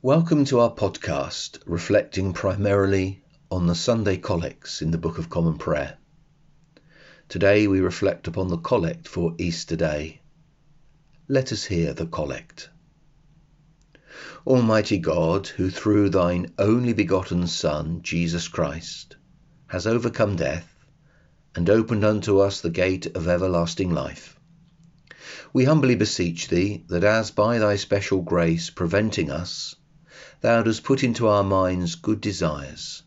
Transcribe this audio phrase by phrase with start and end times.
[0.00, 5.58] Welcome to our podcast, reflecting primarily on the Sunday collects in the Book of Common
[5.58, 5.98] Prayer.
[7.28, 10.20] Today we reflect upon the collect for Easter Day.
[11.26, 12.70] Let us hear the collect.
[14.46, 19.16] Almighty God, who through thine only begotten Son, Jesus Christ,
[19.66, 20.72] has overcome death
[21.56, 24.38] and opened unto us the gate of everlasting life.
[25.52, 29.74] We humbly beseech thee that as by thy special grace preventing us
[30.40, 33.02] thou dost put into our minds good desires.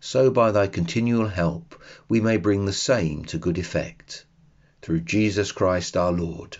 [0.00, 4.26] So by thy continual help we may bring the same to good effect.
[4.82, 6.58] Through Jesus Christ our Lord,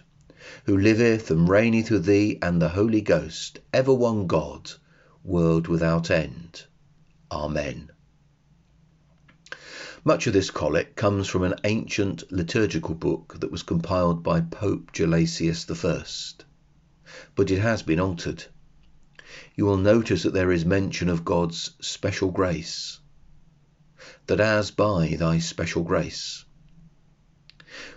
[0.65, 4.71] who liveth and reigneth with thee and the Holy Ghost, ever one God,
[5.25, 6.65] world without end.
[7.31, 7.91] Amen.
[10.05, 14.93] Much of this collect comes from an ancient liturgical book that was compiled by Pope
[14.93, 16.45] Gelasius I,
[17.35, 18.45] but it has been altered
[19.55, 22.99] you will notice that there is mention of God's special grace.
[24.27, 26.45] That as by thy special grace.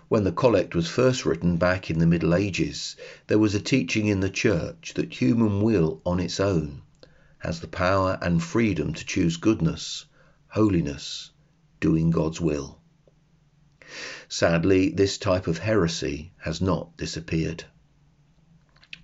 [0.07, 2.95] When the collect was first written back in the Middle Ages,
[3.27, 6.83] there was a teaching in the church that human will on its own
[7.45, 10.05] has the power and freedom to choose goodness,
[10.47, 11.29] holiness,
[11.79, 12.79] doing God's will.
[14.27, 17.65] Sadly, this type of heresy has not disappeared.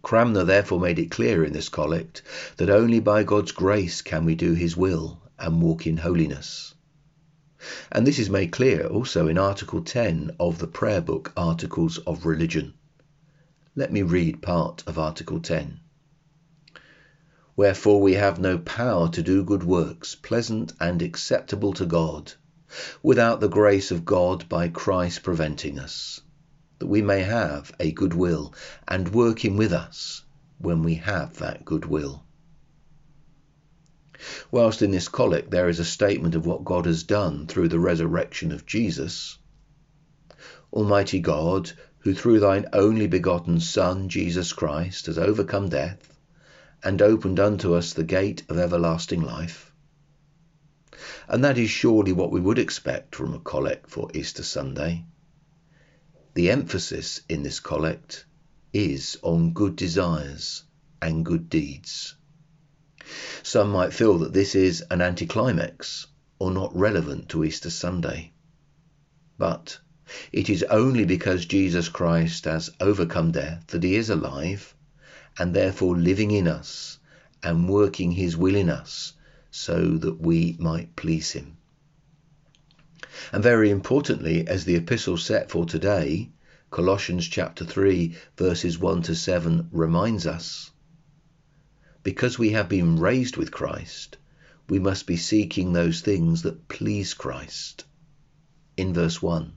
[0.04, 2.24] Cranmer therefore made it clear in this collect
[2.58, 6.74] that only by God's grace can we do his will and walk in holiness.
[7.92, 12.26] And this is made clear also in Article 10 of the Prayer Book Articles of
[12.26, 12.74] Religion.
[13.76, 15.80] Let me read part of Article 10.
[17.56, 22.34] Wherefore we have no power to do good works, pleasant and acceptable to God,
[23.04, 26.22] without the grace of God by Christ preventing us
[26.82, 28.52] that we may have a good will
[28.88, 30.24] and working with us
[30.58, 32.24] when we have that good will.
[34.50, 37.80] Whilst in this collect there is a statement of what God has done through the
[37.80, 39.38] resurrection of Jesus,
[40.74, 46.18] Almighty God, who through thine only begotten Son, Jesus Christ, has overcome death
[46.84, 49.72] and opened unto us the gate of everlasting life.
[51.28, 55.06] And that is surely what we would expect from a collect for Easter Sunday.
[56.34, 58.26] The emphasis in this collect
[58.72, 60.64] is on good desires
[61.02, 62.16] and good deeds.
[63.44, 66.08] Some might feel that this is an anticlimax
[66.40, 68.32] or not relevant to Easter Sunday.
[69.38, 69.80] But
[70.32, 74.74] it is only because Jesus Christ has overcome death that he is alive
[75.38, 76.98] and therefore living in us
[77.44, 79.14] and working his will in us
[79.50, 81.58] so that we might please him.
[83.32, 86.32] And very importantly, as the epistle set for today,
[86.72, 90.72] Colossians chapter 3, verses 1 to 7, reminds us,
[92.04, 94.18] because we have been raised with Christ,
[94.70, 97.84] we must be seeking those things that please Christ.
[98.78, 99.54] In verse 1,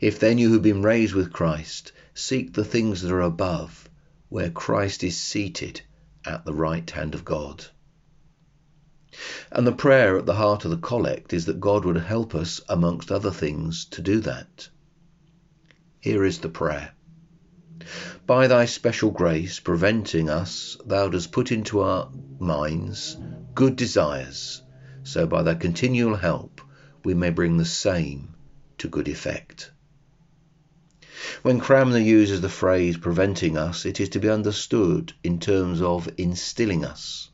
[0.00, 3.88] if then you have been raised with Christ, seek the things that are above,
[4.28, 5.80] where Christ is seated
[6.26, 7.64] at the right hand of God.
[9.50, 12.60] And the prayer at the heart of the collect is that God would help us,
[12.68, 14.68] amongst other things, to do that.
[16.00, 16.92] Here is the prayer.
[18.26, 23.16] By thy special grace, preventing us, thou dost put into our minds
[23.54, 24.62] good desires,
[25.02, 26.60] so by thy continual help
[27.04, 28.34] we may bring the same
[28.78, 29.72] to good effect.
[31.42, 36.08] When Cranmer uses the phrase preventing us, it is to be understood in terms of
[36.16, 37.31] instilling us.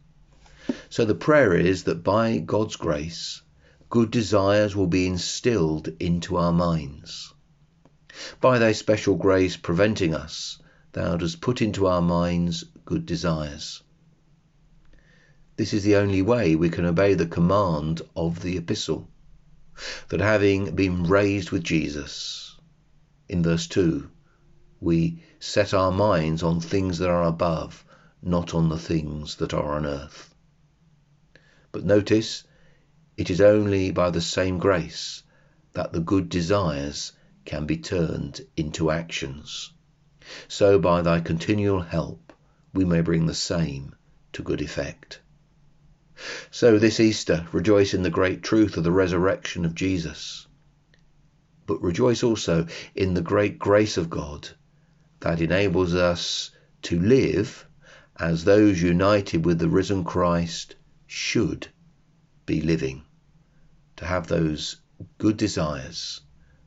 [0.90, 3.42] So the prayer is that by God's grace,
[3.90, 7.34] good desires will be instilled into our minds.
[8.40, 10.58] By thy special grace preventing us,
[10.92, 13.82] thou dost put into our minds good desires.
[15.56, 19.08] This is the only way we can obey the command of the epistle,
[20.08, 22.56] that having been raised with Jesus,
[23.28, 24.08] in verse 2,
[24.80, 27.84] we set our minds on things that are above,
[28.22, 30.34] not on the things that are on earth.
[31.70, 32.44] But notice,
[33.18, 35.22] it is only by the same grace
[35.74, 37.12] that the good desires
[37.44, 39.72] can be turned into actions.
[40.48, 42.32] So by thy continual help
[42.72, 43.94] we may bring the same
[44.32, 45.20] to good effect.
[46.50, 50.46] So this Easter rejoice in the great truth of the resurrection of Jesus.
[51.66, 54.48] But rejoice also in the great grace of God
[55.20, 56.50] that enables us
[56.82, 57.66] to live
[58.16, 60.76] as those united with the risen Christ
[61.08, 61.66] should
[62.46, 63.02] be living,
[63.96, 64.76] to have those
[65.18, 66.20] good desires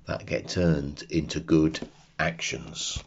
[0.07, 1.79] that get turned into good
[2.19, 3.01] actions.